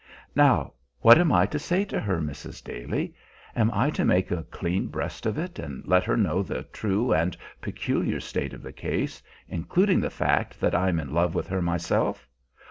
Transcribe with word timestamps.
"Now, 0.35 0.73
what 1.01 1.19
am 1.19 1.31
I 1.31 1.45
to 1.45 1.59
say 1.59 1.85
to 1.85 1.99
her, 1.99 2.17
Mrs. 2.19 2.63
Daly? 2.63 3.13
Am 3.55 3.69
I 3.71 3.91
to 3.91 4.03
make 4.03 4.31
a 4.31 4.41
clean 4.45 4.87
breast 4.87 5.27
of 5.27 5.37
it, 5.37 5.59
and 5.59 5.85
let 5.87 6.05
her 6.05 6.17
know 6.17 6.41
the 6.41 6.63
true 6.73 7.13
and 7.13 7.37
peculiar 7.61 8.19
state 8.19 8.53
of 8.53 8.63
the 8.63 8.73
case, 8.73 9.21
including 9.47 9.99
the 10.01 10.09
fact 10.09 10.59
that 10.59 10.73
I'm 10.73 10.99
in 10.99 11.13
love 11.13 11.35
with 11.35 11.45
her 11.49 11.61
myself? 11.61 12.27